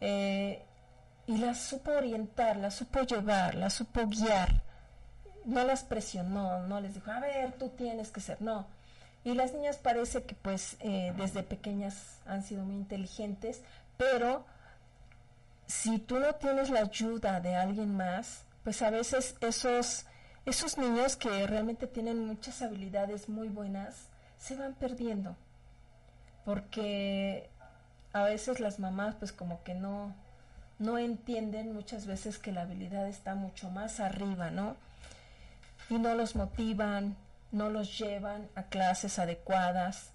[0.00, 0.64] eh,
[1.26, 4.62] y la supo orientar, la supo llevar, la supo guiar,
[5.44, 8.68] no las presionó, no les dijo, a ver, tú tienes que ser, no.
[9.24, 13.60] Y las niñas parece que pues desde pequeñas han sido muy inteligentes,
[13.96, 14.44] pero
[15.66, 20.06] si tú no tienes la ayuda de alguien más, pues a veces esos,
[20.44, 25.36] esos niños que realmente tienen muchas habilidades muy buenas, se van perdiendo.
[26.44, 27.50] Porque
[28.12, 30.14] a veces las mamás pues como que no,
[30.78, 34.76] no entienden muchas veces que la habilidad está mucho más arriba, ¿no?
[35.90, 37.16] Y no los motivan,
[37.52, 40.12] no los llevan a clases adecuadas,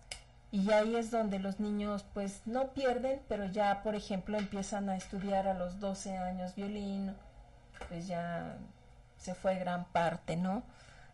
[0.51, 4.97] y ahí es donde los niños pues no pierden, pero ya por ejemplo empiezan a
[4.97, 7.15] estudiar a los 12 años violín,
[7.87, 8.57] pues ya
[9.17, 10.63] se fue gran parte, ¿no?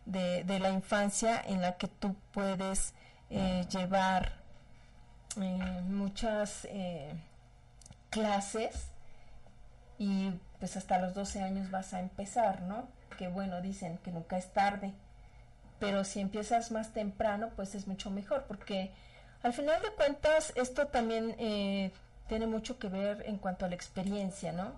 [0.06, 2.94] De, la infancia en la que tú puedes
[3.30, 4.32] eh, llevar
[5.40, 7.12] eh, muchas eh,
[8.10, 8.90] clases
[9.98, 12.88] y pues hasta los 12 años vas a empezar, ¿no?
[13.18, 14.94] Que bueno, dicen que nunca es tarde,
[15.78, 18.90] pero si empiezas más temprano, pues es mucho mejor, porque
[19.42, 21.92] al final de cuentas, esto también eh,
[22.28, 24.72] tiene mucho que ver en cuanto a la experiencia, ¿no?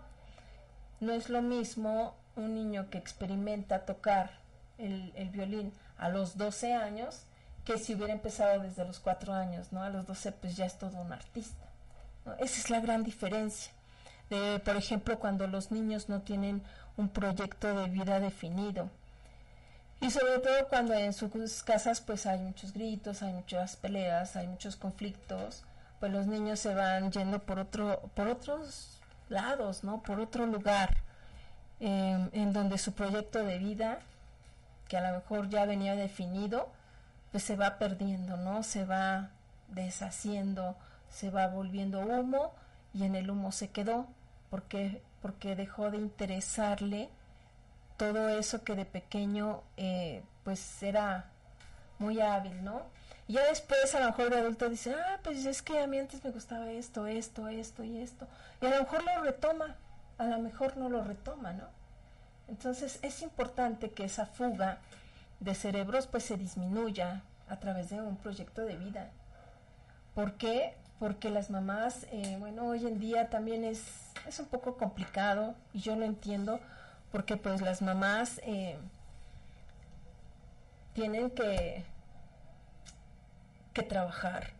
[1.00, 4.30] No es lo mismo un niño que experimenta tocar
[4.78, 7.24] el, violín a los 12 años
[7.64, 9.82] que si hubiera empezado desde los 4 años, ¿no?
[9.82, 11.66] A los 12 pues ya es todo un artista.
[12.38, 13.72] Esa es la gran diferencia.
[14.28, 16.62] De, por ejemplo, cuando los niños no tienen
[16.96, 18.90] un proyecto de vida definido,
[20.00, 24.46] y sobre todo cuando en sus casas pues hay muchos gritos, hay muchas peleas, hay
[24.46, 25.64] muchos conflictos,
[25.98, 30.02] pues los niños se van yendo por otro, por otros lados, ¿no?
[30.02, 30.96] Por otro lugar,
[31.80, 34.00] em, en donde su proyecto de vida,
[34.88, 36.68] que a lo mejor ya venía definido,
[37.30, 38.62] pues se va perdiendo, ¿no?
[38.62, 39.30] Se va
[39.68, 40.76] deshaciendo,
[41.10, 42.52] se va volviendo humo
[42.94, 44.06] y en el humo se quedó
[44.50, 47.10] porque porque dejó de interesarle
[48.00, 51.26] todo eso que de pequeño eh, pues era
[51.98, 52.80] muy hábil, ¿no?
[53.28, 55.98] Y ya después a lo mejor de adulto dice, ah, pues es que a mí
[55.98, 58.26] antes me gustaba esto, esto, esto y esto.
[58.62, 59.76] Y a lo mejor lo retoma,
[60.16, 61.64] a lo mejor no lo retoma, ¿no?
[62.48, 64.78] Entonces es importante que esa fuga
[65.38, 69.10] de cerebros pues se disminuya a través de un proyecto de vida.
[70.14, 70.74] ¿Por qué?
[70.98, 73.82] Porque las mamás, eh, bueno, hoy en día también es,
[74.26, 76.60] es un poco complicado y yo lo entiendo
[77.12, 78.78] porque pues las mamás eh,
[80.92, 81.84] tienen que,
[83.72, 84.50] que trabajar,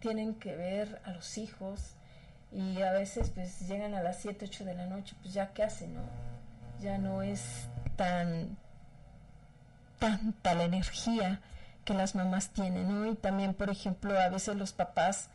[0.00, 1.94] tienen que ver a los hijos
[2.52, 5.64] y a veces pues llegan a las 7, 8 de la noche, pues ya qué
[5.64, 6.02] hacen, ¿no?
[6.80, 8.56] Ya no es tan
[9.98, 11.40] tanta la energía
[11.84, 13.10] que las mamás tienen, ¿no?
[13.10, 15.30] Y también, por ejemplo, a veces los papás,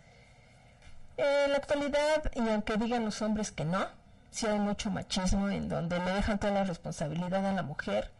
[1.17, 3.87] en la actualidad, y aunque digan los hombres que no,
[4.33, 8.11] si hay mucho machismo en donde le dejan toda la responsabilidad a la mujer,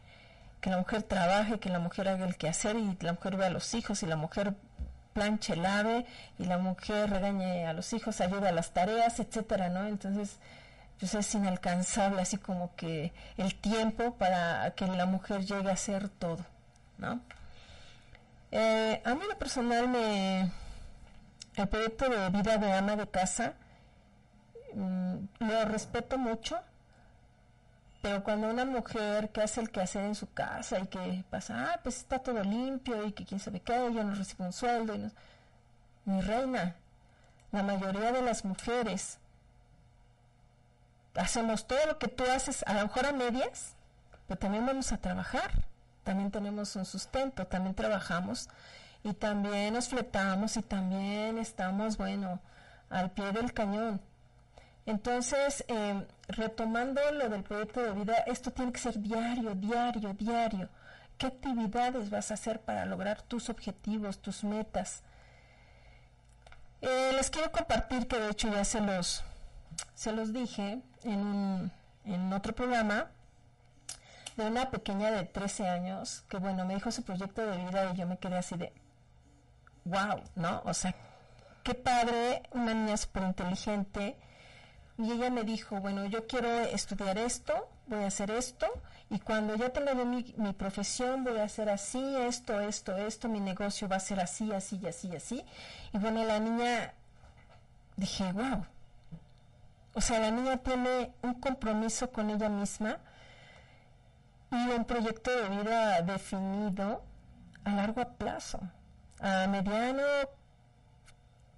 [0.62, 3.50] que la mujer trabaje, que la mujer haga el quehacer y la mujer vea a
[3.50, 4.54] los hijos y la mujer
[5.14, 6.06] planche, lave
[6.38, 9.88] y la mujer regañe a los hijos, ayude a las tareas, etcétera, ¿no?
[9.88, 10.38] Entonces,
[11.00, 16.10] pues es inalcanzable así como que el tiempo para que la mujer llegue a hacer
[16.10, 16.46] todo,
[17.00, 17.22] ¿no?
[18.52, 20.52] Eh, a mí lo personal me
[21.56, 23.54] el proyecto de vida de ama de casa
[24.76, 26.60] lo respeto mucho,
[28.02, 31.80] pero cuando una mujer que hace el quehacer en su casa y que pasa, ah,
[31.84, 34.94] pues está todo limpio y que quién sabe qué, yo no recibo un sueldo.
[34.96, 35.12] Y no...
[36.06, 36.76] Mi reina,
[37.52, 39.20] la mayoría de las mujeres
[41.16, 43.76] hacemos todo lo que tú haces, a lo mejor a medias,
[44.28, 45.52] pero también vamos a trabajar,
[46.04, 48.50] también tenemos un sustento, también trabajamos
[49.04, 52.42] y también nos fletamos y también estamos, bueno,
[52.90, 54.02] al pie del cañón.
[54.86, 60.70] Entonces, em, retomando lo del proyecto de vida, esto tiene que ser diario, diario, diario.
[61.18, 65.04] ¿Qué actividades vas a hacer para lograr tus objetivos, tus metas?
[66.82, 69.24] Eh, les quiero compartir que de hecho ya se los,
[69.96, 71.72] se los dije en,
[72.04, 73.10] en otro programa
[74.36, 77.98] de una pequeña de 13 años que bueno, me dijo su proyecto de vida y
[77.98, 78.74] yo me quedé así de,
[79.86, 80.62] wow, ¿no?
[80.66, 80.94] O sea,
[81.64, 84.18] qué padre, una niña súper inteligente.
[84.98, 88.68] Y ella me dijo, bueno, yo quiero estudiar esto, voy a hacer esto,
[89.10, 93.40] y cuando ya tenga mi, mi profesión voy a hacer así, esto, esto, esto, mi
[93.40, 95.46] negocio va a ser así, así, y así, así.
[95.94, 96.94] Y bueno, la niña,
[97.96, 98.66] dije, wow.
[99.96, 102.98] O sea, la niña tiene un compromiso con ella misma
[104.52, 107.04] y un proyecto de vida definido
[107.64, 108.60] a largo plazo,
[109.20, 110.04] a mediano,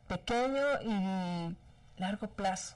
[0.07, 1.55] pequeño y
[1.97, 2.75] largo plazo.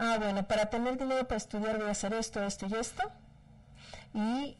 [0.00, 3.02] Ah, bueno, para tener dinero para estudiar voy a hacer esto, esto y esto.
[4.14, 4.56] Y,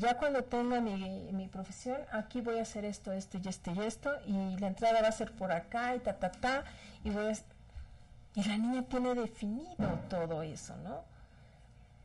[0.00, 4.10] ya cuando tenga mi, profesión, aquí voy a hacer esto, esto y esto y esto.
[4.26, 6.64] Y la entrada va a ser por acá y ta, ta, ta.
[7.04, 7.32] Y, voy
[8.34, 11.04] y la niña tiene definido todo eso, ¿no?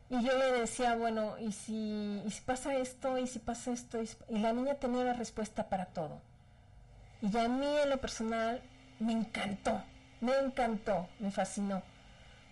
[0.08, 3.18] Y yo le decía, bueno, ¿y si, y si pasa esto?
[3.18, 3.98] ¿Y si pasa esto?
[4.00, 6.20] Y, la niña tenía la respuesta para todo.
[7.22, 8.62] Y a mí en lo personal
[9.00, 9.82] me encantó,
[10.20, 11.82] me encantó, me fascinó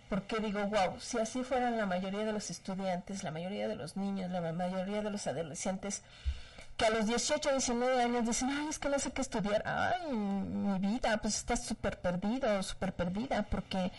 [0.09, 3.97] porque digo, wow, si así fueran la mayoría de los estudiantes, la mayoría de los
[3.97, 6.03] niños, la mayoría de los adolescentes,
[6.77, 10.13] que a los 18, 19 años dicen, ay, es que no sé qué estudiar, ay,
[10.13, 13.91] mi vida, pues estás súper perdido, súper perdida, porque,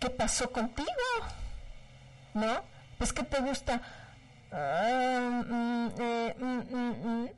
[0.00, 0.90] ¿qué pasó contigo?
[2.34, 2.62] ¿No?
[2.98, 3.80] Pues que te gusta,
[4.52, 5.86] ah, mm,
[6.38, 7.28] mm, mm,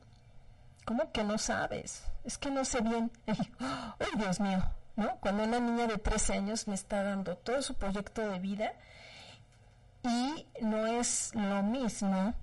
[0.85, 2.03] ¿cómo que no sabes?
[2.25, 3.11] Es que no sé bien.
[3.27, 4.63] ay, Dios mío,
[5.19, 8.73] cuando una niña de 13 años me está dando todo su proyecto de vida
[10.03, 12.33] y no es lo mismo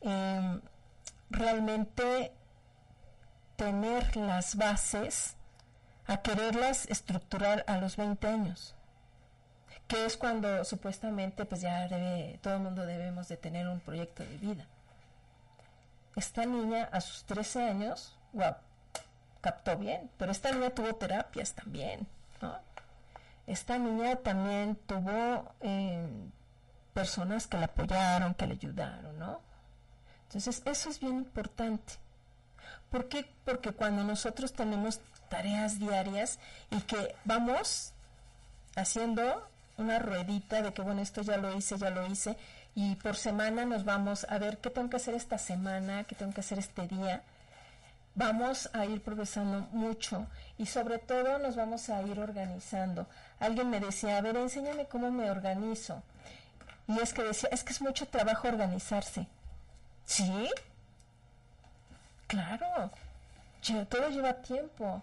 [0.00, 0.60] em,
[1.30, 2.32] realmente
[3.56, 5.36] tener las bases
[6.06, 8.74] a quererlas estructurar a los 20 años
[9.90, 14.22] que es cuando supuestamente pues ya debe, todo el mundo debemos de tener un proyecto
[14.22, 14.64] de vida.
[16.14, 18.54] Esta niña a sus 13 años, wow,
[19.40, 22.06] captó bien, pero esta niña tuvo terapias también,
[22.40, 22.58] ¿no?
[23.46, 26.06] Esta niña también tuvo eh,
[26.94, 29.40] personas que la apoyaron, que le ayudaron, ¿no?
[30.24, 31.94] Entonces, eso es bien importante.
[32.90, 33.28] ¿Por qué?
[33.44, 36.38] Porque cuando nosotros tenemos tareas diarias
[36.70, 37.92] y que vamos
[38.76, 42.36] haciendo una ruedita de que, bueno, esto ya lo hice, ya lo hice,
[42.74, 46.32] y por semana nos vamos a ver qué tengo que hacer esta semana, qué tengo
[46.32, 47.22] que hacer este día,
[48.14, 50.26] vamos a ir progresando mucho
[50.58, 53.06] y sobre todo nos vamos a ir organizando.
[53.38, 56.02] Alguien me decía, a ver, enséñame cómo me organizo.
[56.86, 59.26] Y es que decía, es que es mucho trabajo organizarse.
[60.04, 60.50] ¿Sí?
[62.26, 62.90] Claro,
[63.88, 65.02] todo lleva tiempo,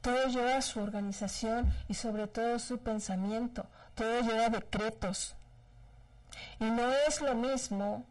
[0.00, 5.34] todo lleva su organización y sobre todo su pensamiento, todo lleva decretos.
[6.58, 8.04] Y no es lo mismo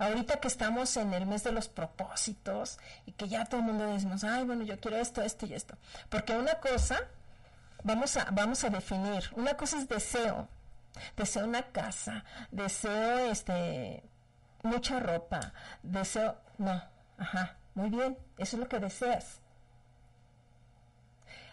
[0.00, 3.84] ahorita que estamos en el mes de los propósitos y que ya todo el mundo
[3.84, 5.76] decimos, ay, bueno, yo quiero esto, esto y esto.
[6.08, 6.98] Porque una cosa,
[7.84, 10.48] vamos a, vamos a definir, una cosa es deseo,
[11.16, 14.02] deseo una casa, deseo este
[14.62, 16.82] mucha ropa, deseo, no,
[17.18, 19.40] ajá, muy bien, eso es lo que deseas.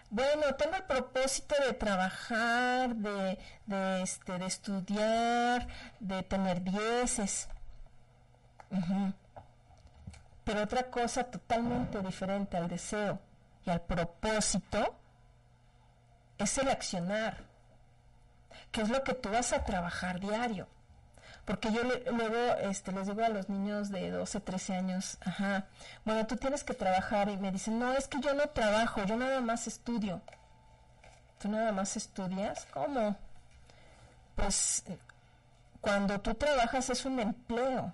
[0.10, 5.68] Bueno, tengo el propósito de trabajar, de, de, este, de estudiar,
[6.00, 7.50] de tener dieces.
[10.43, 13.20] Pero otra cosa totalmente diferente al deseo
[13.65, 14.95] y al propósito
[16.38, 17.43] es el accionar,
[18.72, 20.68] que es lo que tú vas a trabajar diario.
[21.43, 25.65] Porque yo luego este, les digo a los niños de 12, 13 años, ajá,
[26.03, 29.15] bueno, tú tienes que trabajar y me dicen, no, es que yo no trabajo, yo
[29.15, 30.22] nada más estudio.
[31.39, 32.65] ¿Tú nada más estudias?
[32.74, 33.15] ¿Cómo?
[34.36, 34.84] Pues
[35.82, 37.93] cuando tú trabajas es un empleo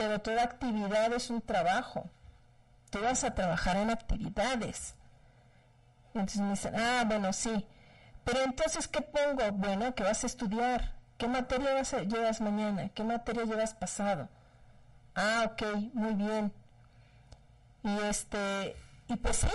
[0.00, 2.08] pero toda actividad es un trabajo.
[2.88, 4.94] Tú vas a trabajar en actividades.
[6.14, 7.66] Entonces me dicen, ah, bueno, sí.
[8.24, 9.52] Pero entonces, ¿qué pongo?
[9.52, 10.94] Bueno, que vas a estudiar.
[11.18, 12.88] ¿Qué materia vas a, llevas mañana?
[12.94, 14.30] ¿Qué materia llevas pasado?
[15.14, 16.50] Ah, ok, muy bien.
[17.82, 18.76] Y este,
[19.06, 19.48] y pues sí.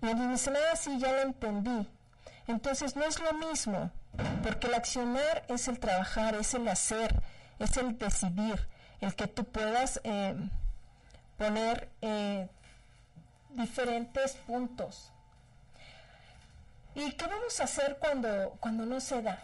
[0.00, 1.90] Y me dicen, ah, sí, ya lo entendí.
[2.46, 3.90] Entonces no es lo mismo,
[4.44, 7.20] porque el accionar es el trabajar, es el hacer,
[7.58, 8.68] es el decidir
[9.00, 10.34] el que tú puedas eh,
[11.36, 12.48] poner eh,
[13.50, 15.10] diferentes puntos.
[16.94, 19.38] ¿Y qué vamos a hacer cuando, cuando no se da?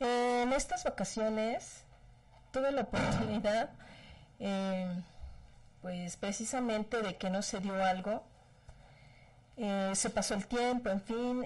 [0.00, 1.82] En estas vacaciones
[2.52, 3.70] tuve la oportunidad,
[4.38, 5.02] eh,
[5.82, 8.22] pues precisamente de que no se dio algo,
[9.56, 11.42] se pasó el tiempo, en fin,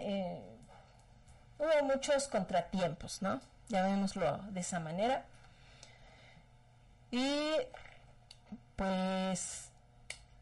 [1.58, 3.40] hubo muchos contratiempos, ¿no?
[3.70, 5.24] Llamémoslo de esa manera.
[7.12, 7.54] Y
[8.76, 9.70] pues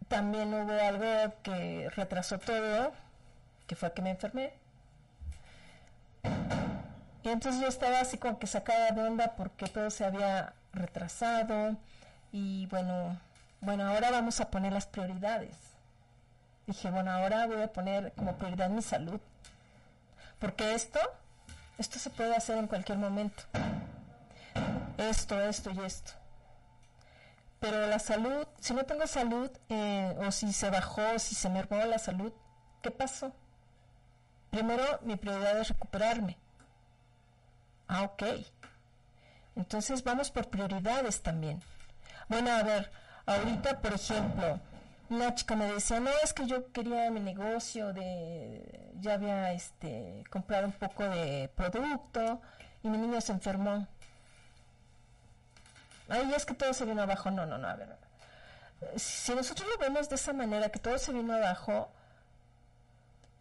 [0.08, 2.92] también hubo algo que retrasó todo,
[3.66, 4.52] que fue que me enfermé.
[7.22, 11.76] Y entonces yo estaba así como que sacada de onda porque todo se había retrasado
[12.32, 13.18] y bueno,
[13.60, 15.56] bueno, ahora vamos a poner las prioridades.
[16.66, 19.20] Dije, bueno, ahora voy a poner como prioridad mi salud.
[20.38, 21.00] Porque esto,
[21.78, 23.44] esto se puede hacer en cualquier momento.
[24.98, 26.12] Esto, esto y esto.
[27.60, 31.54] Pero la salud, si no tengo salud, eh, o si se bajó, si se me
[31.54, 32.32] mermó la salud,
[32.82, 33.32] ¿qué pasó?
[34.50, 36.36] Primero, mi prioridad es recuperarme.
[37.86, 38.22] Ah, ok.
[39.56, 41.62] Entonces vamos por prioridades también.
[42.28, 42.90] Bueno, a ver,
[43.26, 44.60] ahorita, por ejemplo,
[45.10, 50.24] una chica me decía, no, es que yo quería mi negocio de, ya había este,
[50.30, 52.40] comprado un poco de producto
[52.82, 53.86] y mi niño se enfermó.
[56.08, 57.30] Ay, es que todo se vino abajo.
[57.30, 57.96] No, no, no, a ver.
[58.96, 61.90] Si nosotros lo vemos de esa manera, que todo se vino abajo,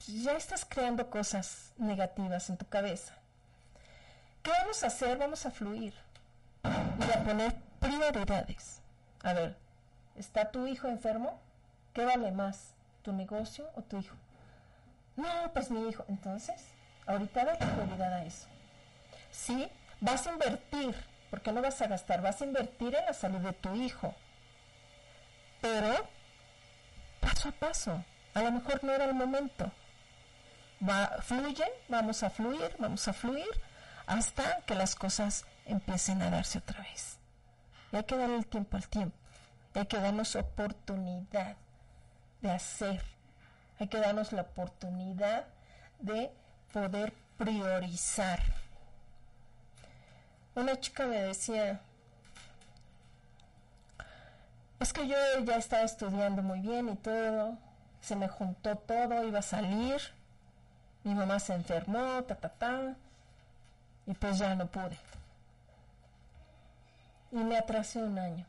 [0.07, 3.13] ya estás creando cosas negativas en tu cabeza.
[4.41, 5.18] ¿Qué vamos a hacer?
[5.18, 5.93] Vamos a fluir
[6.63, 8.82] y a poner prioridades.
[9.24, 9.57] A ver,
[10.15, 11.39] ¿está tu hijo enfermo?
[11.98, 12.76] ¿Qué vale más?
[13.02, 14.16] ¿Tu negocio o tu hijo?
[15.16, 16.06] No, pues mi hijo.
[16.08, 16.64] Entonces,
[17.08, 18.45] ahorita da prioridad a eso.
[19.32, 19.68] Sí,
[20.00, 20.95] vas a invertir,
[21.32, 24.14] porque no vas a gastar, vas a invertir en la salud de tu hijo.
[25.60, 26.08] Pero,
[27.20, 28.04] paso a paso.
[28.36, 29.72] A lo mejor no era el momento.
[30.88, 33.50] Va, fluye, vamos a fluir, vamos a fluir
[34.06, 37.18] hasta que las cosas empiecen a darse otra vez.
[37.91, 39.18] Y hay que darle el tiempo al tiempo.
[39.74, 41.58] hay que darnos oportunidad
[42.50, 43.02] hacer.
[43.80, 45.45] Hay que darnos la oportunidad
[46.00, 46.32] de
[46.74, 48.39] poder priorizar.
[50.56, 51.82] Una chica me decía,
[54.80, 57.58] es que yo ya estaba estudiando muy bien y todo,
[58.02, 60.02] se me juntó todo, iba a salir,
[61.04, 62.95] mi mamá se enfermó, ta, ta, ta,
[64.06, 64.98] y pues ya no pude.
[67.32, 68.45] Y me atrasé un año.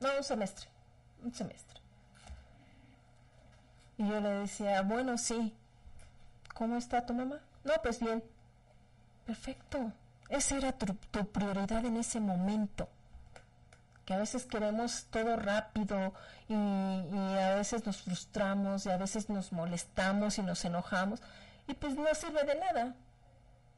[0.00, 0.66] No, un semestre,
[1.22, 1.79] un semestre.
[4.00, 5.54] Y yo le decía, bueno, sí,
[6.54, 7.38] ¿cómo está tu mamá?
[7.64, 8.24] No, pues bien.
[9.26, 9.92] Perfecto.
[10.30, 12.88] Esa era tu, tu prioridad en ese momento
[14.06, 16.14] que a veces queremos todo rápido
[16.48, 21.20] y, a veces nos frustramos y a veces nos molestamos y nos enojamos
[21.68, 22.94] y pues no sirve de nada,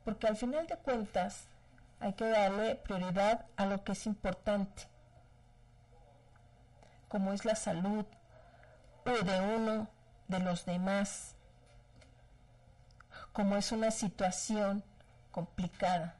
[0.04, 1.48] porque al final de cuentas
[1.98, 4.84] hay que darle prioridad a lo que es importante,
[7.08, 8.06] como es la salud
[9.04, 9.88] o de uno,
[10.32, 11.36] de los demás,
[13.32, 14.82] como es una situación
[15.30, 16.16] complicada.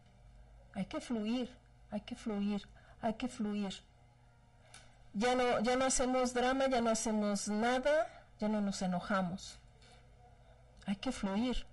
[0.75, 1.53] Hay que fluir,
[1.91, 2.69] hay que fluir,
[3.01, 3.83] hay que fluir
[5.15, 8.09] ya no, ya no hacemos drama, ya no hacemos nada,
[8.41, 9.59] ya no nos enojamos.
[10.87, 11.67] Hay que fluir.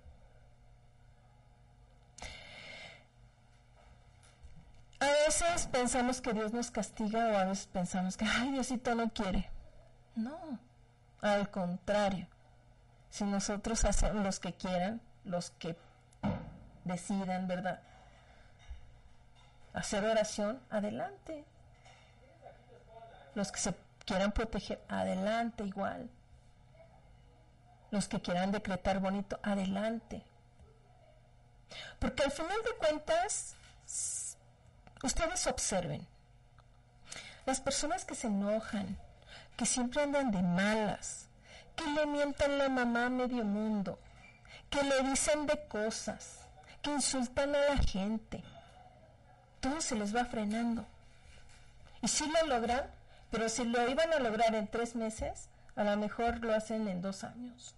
[5.00, 9.10] A veces pensamos que Dios nos castiga o a veces pensamos que, ay, Diosito no
[9.10, 9.48] quiere.
[10.14, 10.58] No,
[11.22, 12.26] al contrario.
[13.10, 15.76] Si nosotros hacemos los que quieran, los que
[16.84, 17.80] decidan, ¿verdad?
[19.72, 21.44] Hacer oración, adelante.
[23.34, 26.10] Los que se quieran proteger, adelante igual.
[27.90, 30.22] Los que quieran decretar bonito, adelante.
[31.98, 33.54] Porque al final de cuentas,
[35.02, 36.06] ustedes observen,
[37.46, 38.98] las personas que se enojan,
[39.60, 41.28] que siempre andan de malas,
[41.76, 43.98] que le mientan la mamá a medio mundo,
[44.70, 46.46] que le dicen de cosas,
[46.80, 48.42] que insultan a la gente,
[49.60, 50.86] todo se les va frenando.
[52.00, 52.90] Y si lo logran,
[53.30, 57.02] pero si lo iban a lograr en tres meses, a lo mejor lo hacen en
[57.02, 57.74] dos años.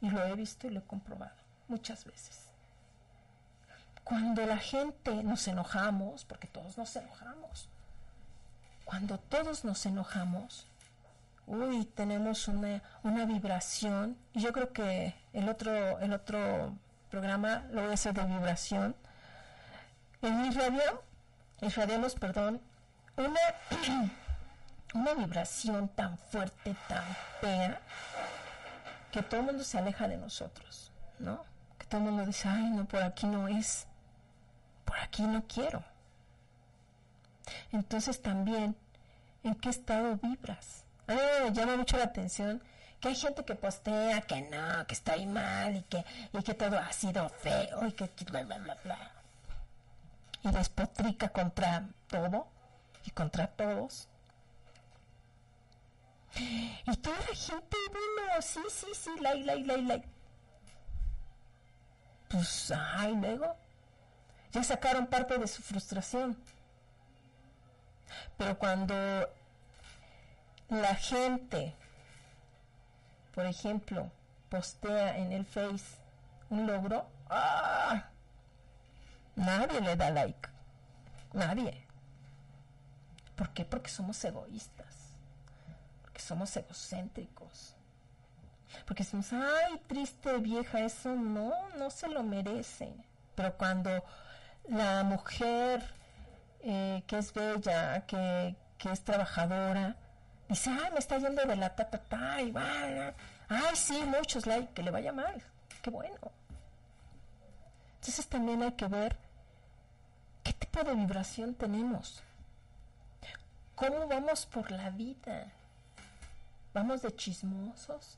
[0.00, 1.36] Y lo he visto y lo he comprobado
[1.68, 2.46] muchas veces.
[4.04, 7.68] Cuando la gente nos enojamos, porque todos nos enojamos,
[8.86, 10.66] cuando todos nos enojamos,
[11.48, 16.76] uy, tenemos una, una vibración, y yo creo que el otro, el otro
[17.10, 18.94] programa lo voy a hacer de vibración.
[20.22, 21.00] En irradiamos,
[21.60, 22.60] irradiamos, perdón,
[23.16, 23.40] una
[24.94, 27.04] una vibración tan fuerte, tan
[27.40, 27.80] fea,
[29.10, 31.44] que todo el mundo se aleja de nosotros, ¿no?
[31.78, 33.86] Que todo el mundo dice, ay, no, por aquí no es,
[34.84, 35.82] por aquí no quiero.
[37.72, 38.76] Entonces también
[39.42, 40.84] en qué estado vibras.
[41.08, 42.62] A mí me llama mucho la atención
[43.00, 46.78] que hay gente que postea que no, que estoy mal y que, y que todo
[46.78, 49.12] ha sido feo y que bla, bla, bla, bla.
[50.42, 52.46] Y despotrica contra todo
[53.04, 54.08] y contra todos.
[56.86, 60.08] Y toda la gente, bueno, sí, sí, sí, like, like, like, like.
[62.28, 63.56] Pues, ay, luego
[64.52, 66.36] ya sacaron parte de su frustración.
[68.36, 68.94] Pero cuando
[70.68, 71.74] la gente,
[73.34, 74.10] por ejemplo,
[74.48, 75.98] postea en el Face
[76.50, 78.08] un logro, ¡ah!
[79.36, 80.48] nadie le da like.
[81.32, 81.86] Nadie.
[83.36, 83.64] ¿Por qué?
[83.64, 85.12] Porque somos egoístas.
[86.02, 87.74] Porque somos egocéntricos.
[88.86, 92.92] Porque decimos, ay, triste vieja, eso no, no se lo merece.
[93.34, 94.04] Pero cuando
[94.68, 95.82] la mujer
[96.60, 99.96] eh, que es bella, que, que, es trabajadora,
[100.48, 103.14] dice, ay, me está yendo de la ta, ta, y va,
[103.48, 105.42] ay, sí, muchos like, que le vaya mal,
[105.82, 106.32] qué bueno.
[107.96, 109.16] Entonces también hay que ver
[110.42, 112.22] qué tipo de vibración tenemos,
[113.74, 115.52] cómo vamos por la vida,
[116.72, 118.16] vamos de chismosos,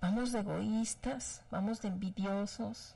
[0.00, 2.94] vamos de egoístas, vamos de envidiosos.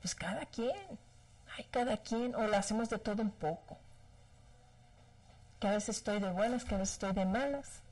[0.00, 0.98] Pues cada quien.
[1.70, 3.76] Cada quien, o lo hacemos de todo un poco.
[5.60, 7.82] Que a veces estoy de buenas, que a veces estoy de malas.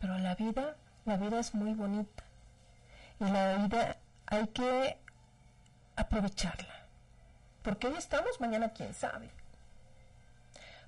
[0.00, 2.24] Pero la vida, la vida es muy bonita.
[3.18, 3.96] Y la vida
[4.26, 4.98] hay que
[5.96, 6.74] aprovecharla.
[7.62, 9.30] Porque hoy estamos, mañana quién sabe.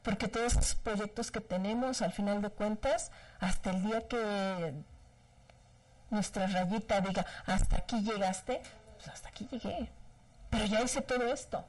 [0.03, 3.11] Porque todos esos proyectos que tenemos, al final de cuentas,
[3.41, 4.75] hasta el día que
[6.11, 8.63] nuestra rayita diga, hasta aquí llegaste,
[8.97, 9.91] pues hasta aquí llegué.
[10.51, 11.65] Pero ya hice todo esto.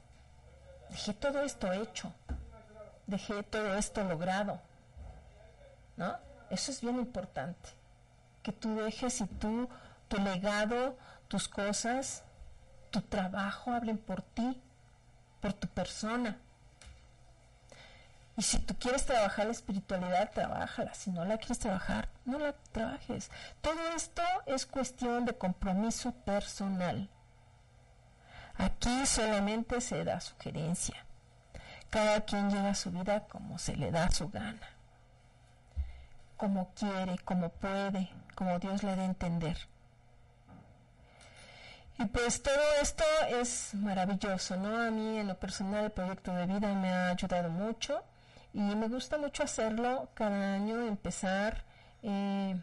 [0.90, 2.14] Dejé todo esto hecho.
[3.10, 4.62] Dejé todo esto logrado.
[5.98, 6.16] ¿No?
[6.52, 7.70] Eso es bien importante.
[8.44, 9.68] Que tú dejes y tú,
[10.08, 10.96] tu legado,
[11.28, 12.24] tus cosas,
[12.92, 14.62] tu trabajo hablen por ti,
[15.42, 16.38] por tu persona.
[18.38, 20.94] Y si tú quieres trabajar la espiritualidad, trabájala.
[20.94, 23.32] Si no la quieres trabajar, no la trabajes.
[23.62, 27.10] Todo esto es cuestión de compromiso personal.
[28.56, 31.09] Aquí solamente se da sugerencia.
[31.90, 34.70] Cada quien lleva su vida como se le da su gana,
[36.38, 39.58] como quiere, como puede, como Dios le dé a entender.
[41.98, 44.82] Y pues todo esto es maravilloso, ¿no?
[44.82, 48.04] A mí en lo personal el proyecto de vida me ha ayudado mucho
[48.54, 51.66] y me gusta mucho hacerlo cada año, empezar
[52.02, 52.56] eh,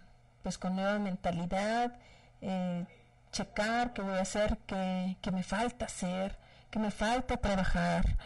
[0.43, 1.93] pues con nueva mentalidad,
[2.41, 2.87] eh,
[3.31, 6.39] checar qué voy a hacer, qué, me falta hacer,
[6.71, 8.17] qué me falta trabajar,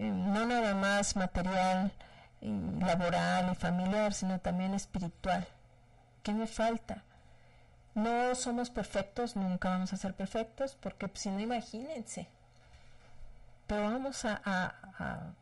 [0.00, 1.92] no nada más material,
[2.40, 5.46] y laboral y familiar, sino también espiritual.
[6.22, 7.02] ¿Qué me falta?
[7.94, 12.28] No somos perfectos, nunca vamos a ser perfectos, porque si no, imagínense.
[13.66, 14.74] Pero vamos a,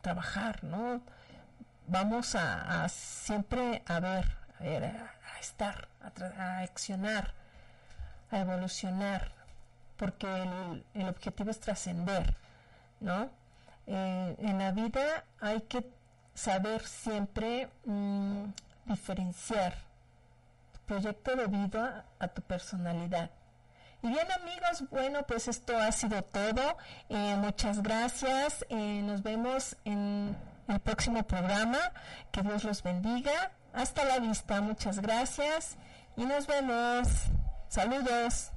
[0.00, 1.00] trabajar, ¿no?
[1.86, 5.88] Vamos a, siempre a ver, a ver, a, estar,
[6.38, 7.34] a accionar
[8.30, 9.32] a evolucionar,
[9.96, 10.26] porque
[10.94, 12.36] el, objetivo es trascender,
[13.00, 13.30] ¿no?
[13.86, 15.88] Eh, en la vida hay que
[16.34, 18.44] saber siempre mm,
[18.84, 19.74] diferenciar
[20.72, 23.30] tu proyecto de vida a tu personalidad.
[24.02, 26.76] Y bien amigos, bueno, pues esto ha sido todo.
[27.08, 28.64] Eh, muchas gracias.
[28.68, 30.36] Eh, nos vemos en
[30.68, 31.78] el próximo programa.
[32.30, 33.50] Que Dios los bendiga.
[33.72, 34.60] Hasta la vista.
[34.60, 35.76] Muchas gracias.
[36.16, 37.08] Y nos vemos.
[37.68, 38.52] Saludos.